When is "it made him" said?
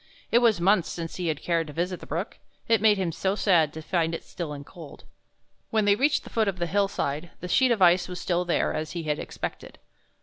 2.67-3.11